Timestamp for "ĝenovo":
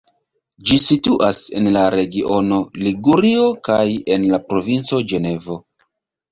5.15-5.63